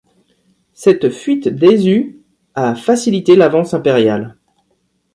[0.73, 2.17] Cette fuite d'Aizu
[2.55, 4.35] a facilité l'avance impériale.